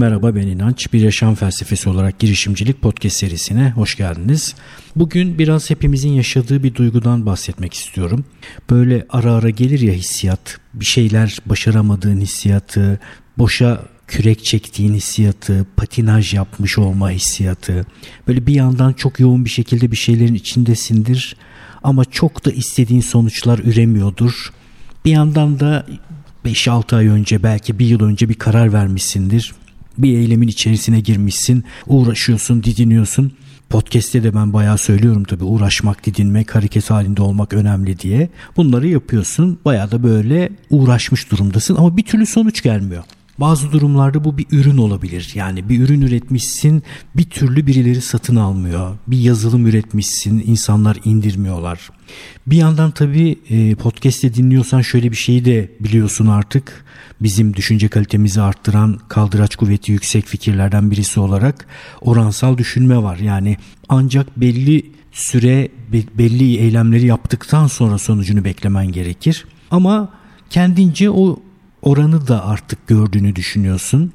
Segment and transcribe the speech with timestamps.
[0.00, 0.92] Merhaba ben İnanç.
[0.92, 4.54] Bir yaşam felsefesi olarak girişimcilik podcast serisine hoş geldiniz.
[4.96, 8.24] Bugün biraz hepimizin yaşadığı bir duygudan bahsetmek istiyorum.
[8.70, 13.00] Böyle ara ara gelir ya hissiyat, bir şeyler başaramadığın hissiyatı,
[13.38, 17.86] boşa kürek çektiğin hissiyatı, patinaj yapmış olma hissiyatı.
[18.28, 21.36] Böyle bir yandan çok yoğun bir şekilde bir şeylerin içindesindir
[21.82, 24.52] ama çok da istediğin sonuçlar üremiyordur.
[25.04, 25.86] Bir yandan da
[26.44, 29.52] 5-6 ay önce belki bir yıl önce bir karar vermişsindir.
[29.98, 33.32] Bir eylemin içerisine girmişsin, uğraşıyorsun, didiniyorsun.
[33.70, 38.28] Podcast'te de ben bayağı söylüyorum tabii uğraşmak, didinmek, hareket halinde olmak önemli diye.
[38.56, 39.58] Bunları yapıyorsun.
[39.64, 43.04] Bayağı da böyle uğraşmış durumdasın ama bir türlü sonuç gelmiyor.
[43.40, 45.32] Bazı durumlarda bu bir ürün olabilir.
[45.34, 46.82] Yani bir ürün üretmişsin
[47.16, 48.96] bir türlü birileri satın almıyor.
[49.06, 51.90] Bir yazılım üretmişsin insanlar indirmiyorlar.
[52.46, 56.84] Bir yandan tabii e, podcast'te dinliyorsan şöyle bir şeyi de biliyorsun artık.
[57.20, 61.66] Bizim düşünce kalitemizi arttıran kaldıraç kuvveti yüksek fikirlerden birisi olarak
[62.00, 63.16] oransal düşünme var.
[63.16, 63.56] Yani
[63.88, 65.68] ancak belli süre
[66.18, 69.44] belli eylemleri yaptıktan sonra sonucunu beklemen gerekir.
[69.70, 70.08] Ama
[70.50, 71.42] kendince o
[71.82, 74.12] oranı da artık gördüğünü düşünüyorsun.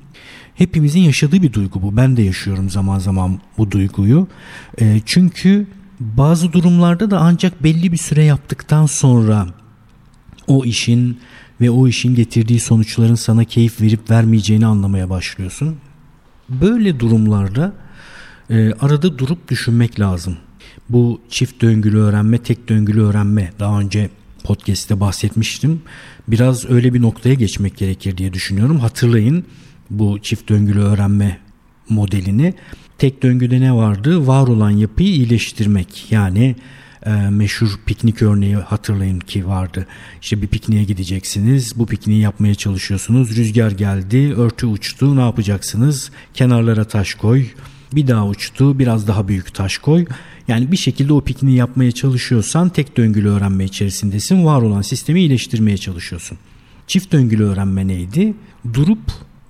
[0.55, 1.97] Hepimizin yaşadığı bir duygu bu.
[1.97, 4.27] Ben de yaşıyorum zaman zaman bu duyguyu.
[4.81, 5.67] E, çünkü
[5.99, 9.47] bazı durumlarda da ancak belli bir süre yaptıktan sonra
[10.47, 11.19] o işin
[11.61, 15.75] ve o işin getirdiği sonuçların sana keyif verip vermeyeceğini anlamaya başlıyorsun.
[16.49, 17.73] Böyle durumlarda
[18.49, 20.37] e, arada durup düşünmek lazım.
[20.89, 24.09] Bu çift döngülü öğrenme, tek döngülü öğrenme daha önce
[24.45, 25.81] podcast'te bahsetmiştim.
[26.27, 28.79] Biraz öyle bir noktaya geçmek gerekir diye düşünüyorum.
[28.79, 29.45] Hatırlayın
[29.89, 31.37] bu çift döngülü öğrenme
[31.89, 32.53] modelini.
[32.97, 34.27] Tek döngüde ne vardı?
[34.27, 36.11] Var olan yapıyı iyileştirmek.
[36.11, 36.55] Yani
[37.05, 39.87] e, meşhur piknik örneği hatırlayın ki vardı.
[40.21, 41.79] İşte bir pikniğe gideceksiniz.
[41.79, 43.35] Bu pikniği yapmaya çalışıyorsunuz.
[43.35, 45.15] Rüzgar geldi, örtü uçtu.
[45.15, 46.11] Ne yapacaksınız?
[46.33, 47.45] Kenarlara taş koy.
[47.93, 50.05] Bir daha uçtu, biraz daha büyük taş koy.
[50.47, 54.45] Yani bir şekilde o pikniği yapmaya çalışıyorsan tek döngülü öğrenme içerisindesin.
[54.45, 56.37] Var olan sistemi iyileştirmeye çalışıyorsun.
[56.87, 58.33] Çift döngülü öğrenme neydi?
[58.73, 58.99] Durup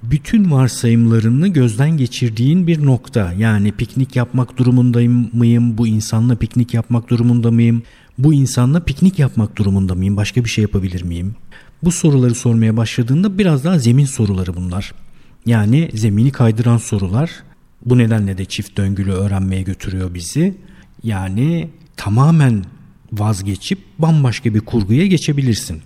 [0.04, 3.34] bütün varsayımlarını gözden geçirdiğin bir nokta.
[3.38, 5.78] Yani piknik yapmak durumundayım mıyım?
[5.78, 7.84] Bu insanla piknik yapmak durumunda mıyım?
[8.18, 10.18] Bu insanla piknik yapmak durumunda mıyım?
[10.18, 11.36] Başka bir şey yapabilir miyim?
[11.84, 14.94] Bu soruları sormaya başladığında biraz daha zemin soruları bunlar.
[15.46, 17.32] Yani zemini kaydıran sorular.
[17.86, 20.56] Bu nedenle de çift döngülü öğrenmeye götürüyor bizi.
[21.04, 22.66] Yani tamamen
[23.14, 25.82] vazgeçip bambaşka bir kurguya geçebilirsin.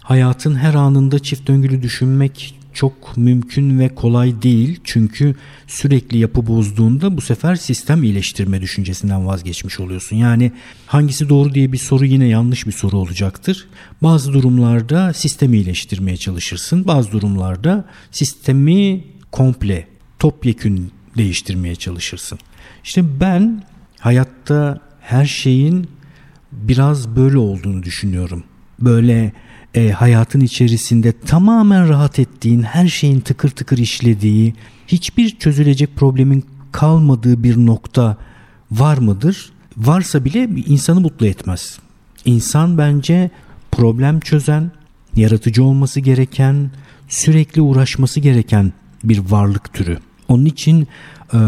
[0.00, 4.80] Hayatın her anında çift döngülü düşünmek çok mümkün ve kolay değil.
[4.84, 5.34] Çünkü
[5.66, 10.16] sürekli yapı bozduğunda bu sefer sistem iyileştirme düşüncesinden vazgeçmiş oluyorsun.
[10.16, 10.52] Yani
[10.86, 13.66] hangisi doğru diye bir soru yine yanlış bir soru olacaktır.
[14.02, 16.86] Bazı durumlarda sistemi iyileştirmeye çalışırsın.
[16.86, 19.86] Bazı durumlarda sistemi komple
[20.18, 22.38] topyekün değiştirmeye çalışırsın.
[22.84, 23.62] İşte ben
[24.00, 25.88] hayatta her şeyin
[26.52, 28.44] biraz böyle olduğunu düşünüyorum.
[28.80, 29.32] Böyle
[29.74, 34.54] e, hayatın içerisinde tamamen rahat ettiğin, her şeyin tıkır tıkır işlediği,
[34.86, 38.16] hiçbir çözülecek problemin kalmadığı bir nokta
[38.70, 39.52] var mıdır?
[39.76, 41.78] Varsa bile insanı mutlu etmez.
[42.24, 43.30] İnsan bence
[43.70, 44.70] problem çözen,
[45.16, 46.70] yaratıcı olması gereken,
[47.08, 48.72] sürekli uğraşması gereken
[49.04, 49.98] bir varlık türü.
[50.28, 50.88] Onun için
[51.34, 51.38] e,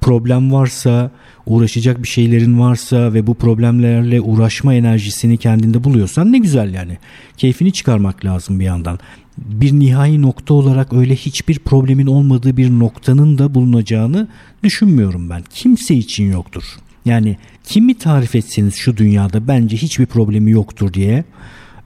[0.00, 1.10] problem varsa,
[1.46, 6.98] uğraşacak bir şeylerin varsa ve bu problemlerle uğraşma enerjisini kendinde buluyorsan ne güzel yani.
[7.36, 8.98] Keyfini çıkarmak lazım bir yandan.
[9.38, 14.28] Bir nihai nokta olarak öyle hiçbir problemin olmadığı bir noktanın da bulunacağını
[14.62, 15.42] düşünmüyorum ben.
[15.50, 16.64] Kimse için yoktur.
[17.04, 21.24] Yani kimi tarif etseniz şu dünyada bence hiçbir problemi yoktur diye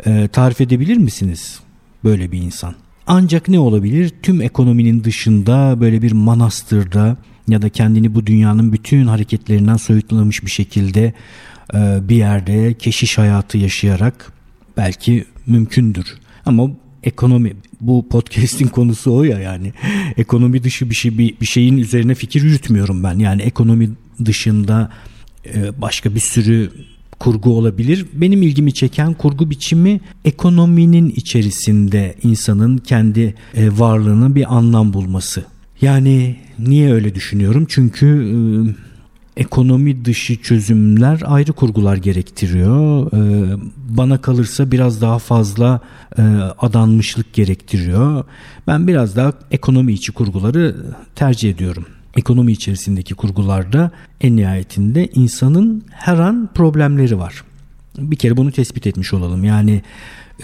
[0.07, 1.61] e, tarif edebilir misiniz
[2.05, 2.75] böyle bir insan?
[3.15, 4.13] Ancak ne olabilir?
[4.23, 7.17] Tüm ekonominin dışında böyle bir manastırda
[7.49, 11.13] ya da kendini bu dünyanın bütün hareketlerinden soyutlamış bir şekilde
[11.75, 14.33] e, bir yerde keşiş hayatı yaşayarak
[14.77, 16.15] belki mümkündür.
[16.47, 16.71] Ama
[17.03, 19.73] ekonomi bu podcast'in konusu o ya yani
[20.17, 23.19] ekonomi dışı bir şey bir, bir şeyin üzerine fikir yürütmüyorum ben.
[23.19, 23.91] Yani ekonomi
[24.25, 24.91] dışında
[25.55, 26.71] e, başka bir sürü
[27.19, 28.07] kurgu olabilir.
[28.13, 35.45] Benim ilgimi çeken kurgu biçimi ekonominin içerisinde insanın kendi e, varlığına bir anlam bulması.
[35.81, 37.67] Yani niye öyle düşünüyorum?
[37.69, 38.07] Çünkü
[39.37, 43.07] e, ekonomi dışı çözümler ayrı kurgular gerektiriyor.
[43.13, 43.53] E,
[43.89, 45.81] bana kalırsa biraz daha fazla
[46.59, 48.25] adanmışlık gerektiriyor.
[48.67, 50.77] Ben biraz daha ekonomi içi kurguları
[51.15, 51.87] tercih ediyorum.
[52.17, 57.45] Ekonomi içerisindeki kurgularda en nihayetinde insanın her an problemleri var.
[57.99, 59.45] Bir kere bunu tespit etmiş olalım.
[59.45, 59.83] Yani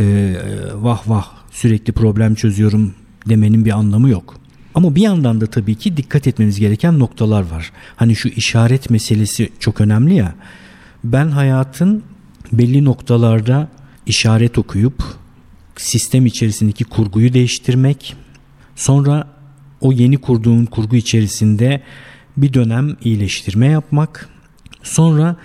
[0.00, 0.36] e,
[0.74, 2.94] vah vah sürekli problem çözüyorum
[3.28, 4.40] demenin bir anlamı yok.
[4.74, 7.72] Ama bir yandan da tabii ki dikkat etmeniz gereken noktalar var.
[7.96, 10.34] Hani şu işaret meselesi çok önemli ya.
[11.04, 12.02] Ben hayatın
[12.52, 13.68] belli noktalarda
[14.06, 15.02] işaret okuyup
[15.76, 18.16] sistem içerisindeki kurguyu değiştirmek,
[18.76, 19.37] sonra
[19.80, 21.82] o yeni kurduğun kurgu içerisinde
[22.36, 24.28] bir dönem iyileştirme yapmak,
[24.82, 25.36] sonra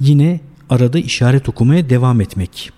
[0.00, 0.40] yine
[0.70, 2.70] arada işaret okumaya devam etmek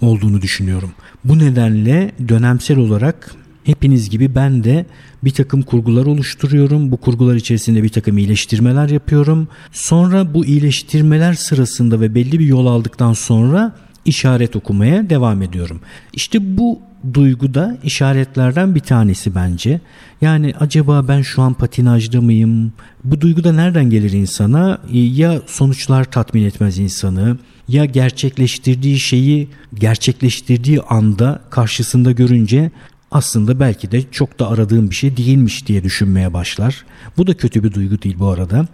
[0.00, 0.90] olduğunu düşünüyorum.
[1.24, 3.34] Bu nedenle dönemsel olarak
[3.64, 4.86] hepiniz gibi ben de
[5.24, 6.92] bir takım kurgular oluşturuyorum.
[6.92, 9.48] Bu kurgular içerisinde bir takım iyileştirmeler yapıyorum.
[9.72, 15.80] Sonra bu iyileştirmeler sırasında ve belli bir yol aldıktan sonra işaret okumaya devam ediyorum.
[16.12, 16.80] İşte bu
[17.14, 19.80] duyguda işaretlerden bir tanesi bence.
[20.20, 22.72] Yani acaba ben şu an patinajda mıyım?
[23.04, 24.78] Bu duyguda nereden gelir insana?
[24.92, 27.36] Ya sonuçlar tatmin etmez insanı
[27.68, 32.70] ya gerçekleştirdiği şeyi gerçekleştirdiği anda karşısında görünce
[33.10, 36.84] aslında belki de çok da aradığım bir şey değilmiş diye düşünmeye başlar.
[37.16, 38.66] Bu da kötü bir duygu değil bu arada.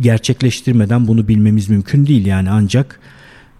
[0.00, 3.00] Gerçekleştirmeden bunu bilmemiz mümkün değil yani ancak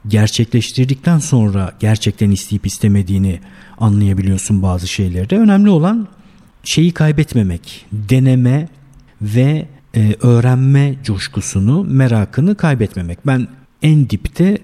[0.08, 3.40] gerçekleştirdikten sonra gerçekten isteyip istemediğini
[3.78, 5.38] anlayabiliyorsun bazı şeylerde.
[5.38, 6.08] Önemli olan
[6.64, 8.68] şeyi kaybetmemek, deneme
[9.22, 13.26] ve e, öğrenme coşkusunu, merakını kaybetmemek.
[13.26, 13.48] Ben
[13.82, 14.58] en dipte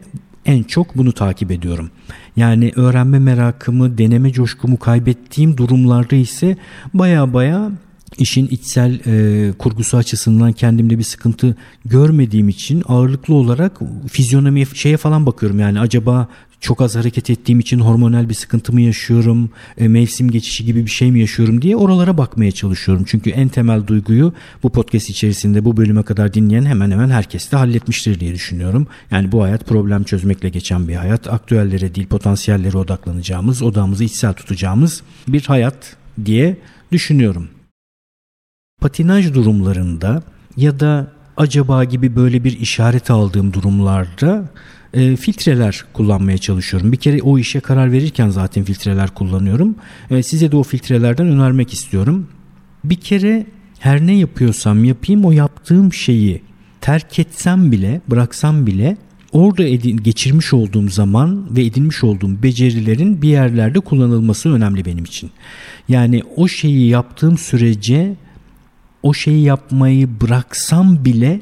[0.47, 1.91] en çok bunu takip ediyorum.
[2.37, 6.57] Yani öğrenme merakımı, deneme coşkumu kaybettiğim durumlarda ise
[6.95, 7.71] baya baya
[8.21, 15.27] işin içsel e, kurgusu açısından kendimde bir sıkıntı görmediğim için ağırlıklı olarak fizyonomi şeye falan
[15.27, 16.29] bakıyorum yani acaba
[16.63, 20.91] çok az hareket ettiğim için hormonal bir sıkıntı mı yaşıyorum, e, mevsim geçişi gibi bir
[20.91, 23.05] şey mi yaşıyorum diye oralara bakmaya çalışıyorum.
[23.09, 24.33] Çünkü en temel duyguyu
[24.63, 28.87] bu podcast içerisinde bu bölüme kadar dinleyen hemen hemen herkes de halletmiştir diye düşünüyorum.
[29.11, 31.33] Yani bu hayat problem çözmekle geçen bir hayat.
[31.33, 36.57] Aktüellere değil potansiyellere odaklanacağımız, odamızı içsel tutacağımız bir hayat diye
[36.93, 37.49] düşünüyorum.
[38.83, 40.23] Patinaj durumlarında
[40.57, 44.51] ya da acaba gibi böyle bir işaret aldığım durumlarda
[44.95, 46.93] e, filtreler kullanmaya çalışıyorum.
[46.93, 49.75] Bir kere o işe karar verirken zaten filtreler kullanıyorum.
[50.11, 52.29] E, size de o filtrelerden önermek istiyorum.
[52.85, 53.47] Bir kere
[53.79, 56.43] her ne yapıyorsam yapayım o yaptığım şeyi
[56.81, 58.97] terk etsem bile bıraksam bile
[59.33, 65.31] orada edin, geçirmiş olduğum zaman ve edinmiş olduğum becerilerin bir yerlerde kullanılması önemli benim için.
[65.89, 68.17] Yani o şeyi yaptığım sürece
[69.03, 71.41] o şeyi yapmayı bıraksam bile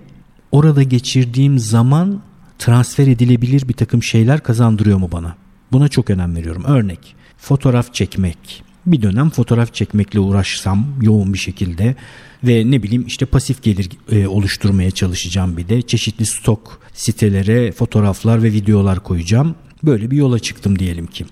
[0.53, 2.23] orada geçirdiğim zaman
[2.59, 5.37] transfer edilebilir bir takım şeyler kazandırıyor mu bana?
[5.73, 6.65] Buna çok önem veriyorum.
[6.65, 8.63] Örnek fotoğraf çekmek.
[8.87, 11.97] Bir dönem fotoğraf çekmekle uğraşsam yoğun bir şekilde
[12.45, 18.43] ve ne bileyim işte pasif gelir e, oluşturmaya çalışacağım bir de çeşitli stok sitelere fotoğraflar
[18.43, 19.55] ve videolar koyacağım.
[19.83, 21.27] Böyle bir yola çıktım diyelim ki.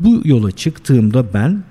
[0.00, 1.64] Bu yola çıktığımda ben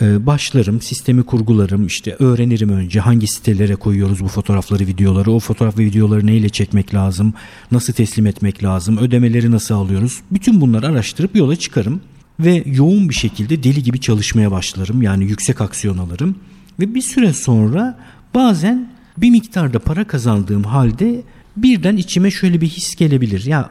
[0.00, 5.84] başlarım, sistemi kurgularım, işte öğrenirim önce hangi sitelere koyuyoruz bu fotoğrafları, videoları, o fotoğraf ve
[5.84, 7.34] videoları neyle çekmek lazım,
[7.72, 10.20] nasıl teslim etmek lazım, ödemeleri nasıl alıyoruz.
[10.30, 12.00] Bütün bunları araştırıp yola çıkarım
[12.40, 15.02] ve yoğun bir şekilde deli gibi çalışmaya başlarım.
[15.02, 16.36] Yani yüksek aksiyon alırım
[16.80, 17.98] ve bir süre sonra
[18.34, 21.22] bazen bir miktarda para kazandığım halde
[21.56, 23.44] birden içime şöyle bir his gelebilir.
[23.46, 23.70] Ya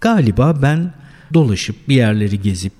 [0.00, 0.92] galiba ben
[1.34, 2.72] dolaşıp bir yerleri gezip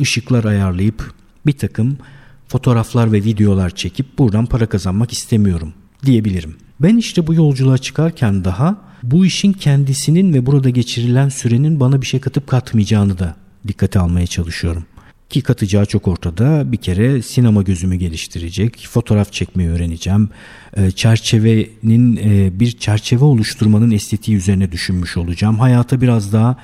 [0.00, 1.14] ışıklar ayarlayıp
[1.46, 1.98] bir takım
[2.48, 5.72] fotoğraflar ve videolar çekip buradan para kazanmak istemiyorum
[6.04, 6.56] diyebilirim.
[6.80, 12.06] Ben işte bu yolculuğa çıkarken daha bu işin kendisinin ve burada geçirilen sürenin bana bir
[12.06, 13.36] şey katıp katmayacağını da
[13.68, 14.84] dikkate almaya çalışıyorum.
[15.30, 16.72] Ki katacağı çok ortada.
[16.72, 20.28] Bir kere sinema gözümü geliştirecek, fotoğraf çekmeyi öğreneceğim.
[20.76, 25.58] E, çerçevenin e, bir çerçeve oluşturmanın estetiği üzerine düşünmüş olacağım.
[25.58, 26.56] Hayata biraz daha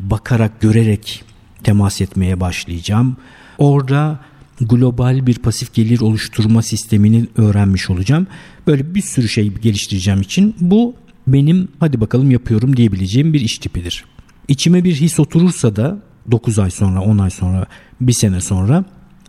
[0.00, 1.24] bakarak, görerek
[1.64, 3.16] temas etmeye başlayacağım.
[3.58, 4.20] Orada
[4.60, 8.26] global bir pasif gelir oluşturma sistemini öğrenmiş olacağım.
[8.66, 10.94] Böyle bir sürü şey geliştireceğim için bu
[11.26, 14.04] benim hadi bakalım yapıyorum diyebileceğim bir iş tipidir.
[14.48, 15.98] İçime bir his oturursa da
[16.30, 17.66] 9 ay sonra 10 ay sonra
[18.00, 18.84] bir sene sonra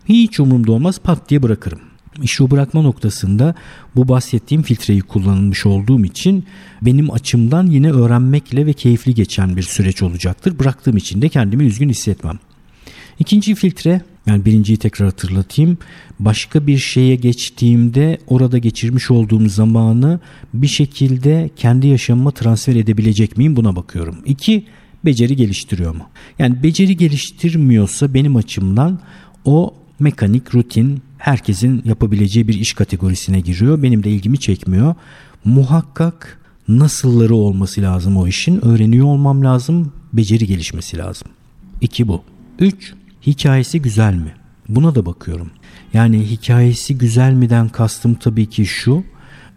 [0.09, 1.79] hiç umurumda olmaz pat diye bırakırım.
[2.41, 3.55] O bırakma noktasında
[3.95, 6.45] bu bahsettiğim filtreyi kullanılmış olduğum için
[6.81, 10.59] benim açımdan yine öğrenmekle ve keyifli geçen bir süreç olacaktır.
[10.59, 12.39] Bıraktığım için de kendimi üzgün hissetmem.
[13.19, 15.77] İkinci filtre yani birinciyi tekrar hatırlatayım.
[16.19, 20.19] Başka bir şeye geçtiğimde orada geçirmiş olduğum zamanı
[20.53, 24.15] bir şekilde kendi yaşamıma transfer edebilecek miyim buna bakıyorum.
[24.25, 24.65] İki,
[25.05, 26.03] beceri geliştiriyor mu?
[26.39, 28.99] Yani beceri geliştirmiyorsa benim açımdan
[29.45, 33.83] o mekanik, rutin, herkesin yapabileceği bir iş kategorisine giriyor.
[33.83, 34.95] Benim de ilgimi çekmiyor.
[35.45, 38.65] Muhakkak nasılları olması lazım o işin.
[38.65, 39.91] Öğreniyor olmam lazım.
[40.13, 41.27] Beceri gelişmesi lazım.
[41.81, 42.23] İki bu.
[42.59, 42.93] Üç,
[43.27, 44.33] hikayesi güzel mi?
[44.69, 45.51] Buna da bakıyorum.
[45.93, 49.03] Yani hikayesi güzel miden kastım tabii ki şu.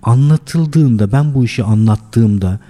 [0.03, 2.61] Anlatıldığında ben bu işi anlattığımda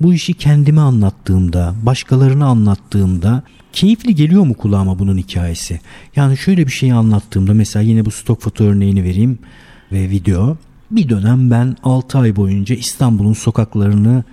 [0.00, 5.80] bu işi kendime anlattığımda, başkalarına anlattığımda keyifli geliyor mu kulağıma bunun hikayesi?
[6.16, 9.38] Yani şöyle bir şeyi anlattığımda mesela yine bu stok foto örneğini vereyim
[9.92, 10.56] ve video.
[10.90, 14.24] Bir dönem ben 6 ay boyunca İstanbul'un sokaklarını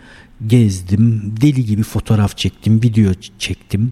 [0.48, 1.34] gezdim.
[1.42, 3.92] Deli gibi fotoğraf çektim, video çektim.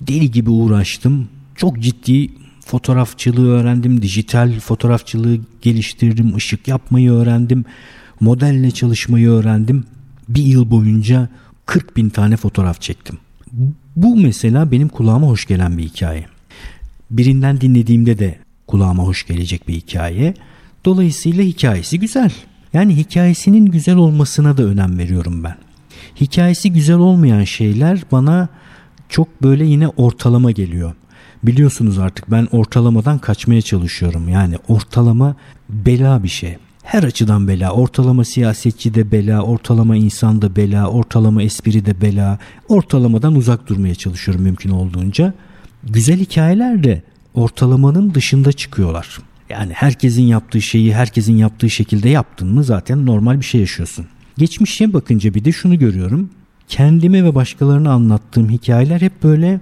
[0.00, 1.28] Deli gibi uğraştım.
[1.56, 2.30] Çok ciddi
[2.66, 4.02] fotoğrafçılığı öğrendim.
[4.02, 6.36] Dijital fotoğrafçılığı geliştirdim.
[6.36, 7.64] ışık yapmayı öğrendim.
[8.20, 9.84] Modelle çalışmayı öğrendim.
[10.28, 11.28] Bir yıl boyunca
[11.66, 13.18] 40 bin tane fotoğraf çektim.
[13.96, 16.26] Bu mesela benim kulağıma hoş gelen bir hikaye.
[17.10, 20.34] Birinden dinlediğimde de kulağıma hoş gelecek bir hikaye.
[20.84, 22.32] Dolayısıyla hikayesi güzel.
[22.72, 25.56] Yani hikayesinin güzel olmasına da önem veriyorum ben.
[26.20, 28.48] Hikayesi güzel olmayan şeyler bana
[29.08, 30.94] çok böyle yine ortalama geliyor.
[31.42, 34.28] Biliyorsunuz artık ben ortalamadan kaçmaya çalışıyorum.
[34.28, 35.36] Yani ortalama
[35.68, 36.56] bela bir şey.
[36.82, 37.72] Her açıdan bela.
[37.72, 42.38] Ortalama siyasetçi de bela, ortalama insan da bela, ortalama espri de bela.
[42.68, 45.34] Ortalamadan uzak durmaya çalışıyorum mümkün olduğunca.
[45.84, 47.02] Güzel hikayeler de
[47.34, 49.18] ortalamanın dışında çıkıyorlar.
[49.48, 54.06] Yani herkesin yaptığı şeyi herkesin yaptığı şekilde yaptın mı zaten normal bir şey yaşıyorsun.
[54.38, 56.30] Geçmişe bakınca bir de şunu görüyorum.
[56.68, 59.60] Kendime ve başkalarına anlattığım hikayeler hep böyle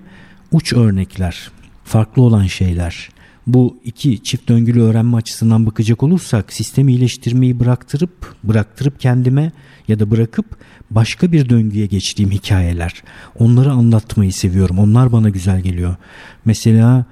[0.52, 1.50] uç örnekler,
[1.90, 3.09] farklı olan şeyler.
[3.47, 9.52] Bu iki çift döngülü öğrenme açısından bakacak olursak sistemi iyileştirmeyi bıraktırıp bıraktırıp kendime
[9.88, 10.47] ya da bırakıp
[10.90, 13.02] başka bir döngüye geçtiğim hikayeler.
[13.38, 14.78] Onları anlatmayı seviyorum.
[14.78, 15.97] Onlar bana güzel geliyor.
[16.44, 17.04] Mesela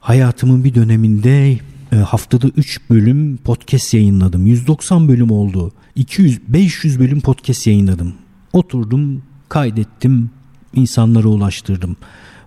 [0.00, 1.58] hayatımın bir döneminde
[1.92, 4.46] e, haftada 3 bölüm podcast yayınladım.
[4.46, 5.72] 190 bölüm oldu.
[5.96, 8.14] 200 500 bölüm podcast yayınladım.
[8.52, 10.30] Oturdum, kaydettim,
[10.74, 11.96] insanlara ulaştırdım.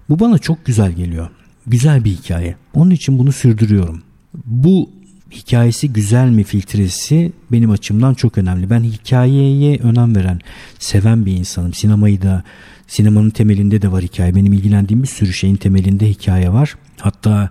[0.09, 1.29] Bu bana çok güzel geliyor.
[1.67, 2.55] Güzel bir hikaye.
[2.73, 4.01] Onun için bunu sürdürüyorum.
[4.45, 4.89] Bu
[5.31, 8.69] hikayesi güzel mi filtresi benim açımdan çok önemli.
[8.69, 10.39] Ben hikayeye önem veren,
[10.79, 11.73] seven bir insanım.
[11.73, 12.43] Sinemayı da
[12.87, 14.35] sinemanın temelinde de var hikaye.
[14.35, 16.75] Benim ilgilendiğim bir sürü şeyin temelinde hikaye var.
[16.99, 17.49] Hatta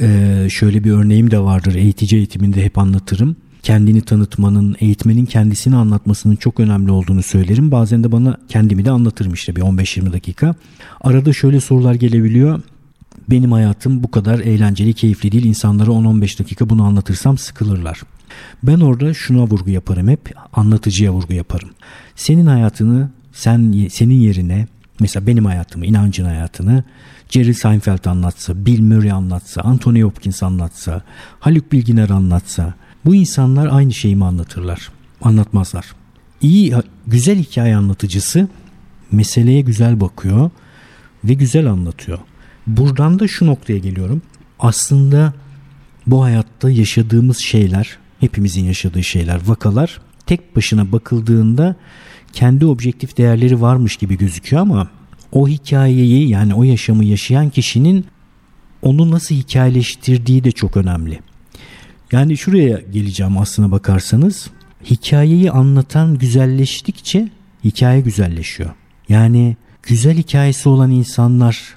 [0.00, 1.74] e, şöyle bir örneğim de vardır.
[1.74, 3.36] Eğitici eğitiminde hep anlatırım.
[3.62, 7.70] Kendini tanıtmanın, eğitmenin kendisini anlatmasının çok önemli olduğunu söylerim.
[7.70, 10.54] Bazen de bana kendimi de anlatırım işte bir 15-20 dakika.
[11.00, 12.60] Arada şöyle sorular gelebiliyor
[13.30, 15.44] benim hayatım bu kadar eğlenceli, keyifli değil.
[15.44, 18.00] İnsanlara 10-15 dakika bunu anlatırsam sıkılırlar.
[18.62, 21.70] Ben orada şuna vurgu yaparım hep, anlatıcıya vurgu yaparım.
[22.16, 24.66] Senin hayatını sen senin yerine
[25.00, 26.84] mesela benim hayatımı, inancın hayatını
[27.30, 31.02] Jerry Seinfeld anlatsa, Bill Murray anlatsa, Anthony Hopkins anlatsa,
[31.40, 34.90] Haluk Bilginer anlatsa bu insanlar aynı şeyi mi anlatırlar?
[35.22, 35.86] Anlatmazlar.
[36.40, 36.74] İyi,
[37.06, 38.48] güzel hikaye anlatıcısı
[39.12, 40.50] meseleye güzel bakıyor
[41.24, 42.18] ve güzel anlatıyor.
[42.66, 44.22] Buradan da şu noktaya geliyorum.
[44.58, 45.32] Aslında
[46.06, 51.76] bu hayatta yaşadığımız şeyler, hepimizin yaşadığı şeyler, vakalar tek başına bakıldığında
[52.32, 54.90] kendi objektif değerleri varmış gibi gözüküyor ama
[55.32, 58.04] o hikayeyi yani o yaşamı yaşayan kişinin
[58.82, 61.20] onu nasıl hikayeleştirdiği de çok önemli.
[62.12, 64.50] Yani şuraya geleceğim aslına bakarsanız.
[64.84, 67.28] Hikayeyi anlatan güzelleştikçe
[67.64, 68.70] hikaye güzelleşiyor.
[69.08, 71.76] Yani güzel hikayesi olan insanlar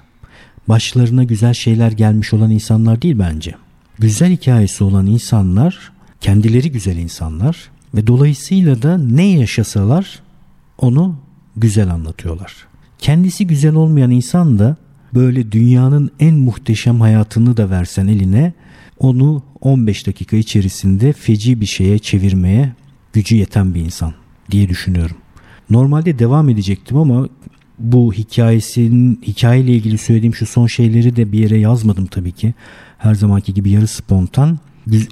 [0.68, 3.54] başlarına güzel şeyler gelmiş olan insanlar değil bence.
[3.98, 10.22] Güzel hikayesi olan insanlar kendileri güzel insanlar ve dolayısıyla da ne yaşasalar
[10.78, 11.16] onu
[11.56, 12.56] güzel anlatıyorlar.
[12.98, 14.76] Kendisi güzel olmayan insan da
[15.14, 18.52] böyle dünyanın en muhteşem hayatını da versen eline
[18.98, 22.72] onu 15 dakika içerisinde feci bir şeye çevirmeye
[23.12, 24.14] gücü yeten bir insan
[24.50, 25.16] diye düşünüyorum.
[25.70, 27.28] Normalde devam edecektim ama
[27.80, 32.54] bu hikayesinin hikayeyle ilgili söylediğim şu son şeyleri de bir yere yazmadım tabii ki.
[32.98, 34.58] Her zamanki gibi yarı spontan.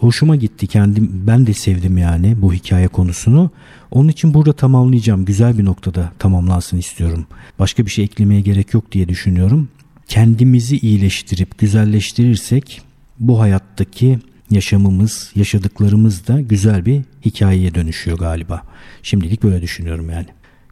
[0.01, 3.51] Hoşuma gitti kendim ben de sevdim yani bu hikaye konusunu.
[3.91, 5.25] Onun için burada tamamlayacağım.
[5.25, 7.27] Güzel bir noktada tamamlansın istiyorum.
[7.59, 9.69] Başka bir şey eklemeye gerek yok diye düşünüyorum.
[10.09, 12.83] Kendimizi iyileştirip güzelleştirirsek
[13.19, 14.19] bu hayattaki
[14.51, 18.63] yaşamımız, yaşadıklarımız da güzel bir hikayeye dönüşüyor galiba.
[19.03, 20.27] Şimdilik böyle düşünüyorum yani.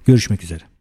[0.05, 0.76] Görüşmek üzere.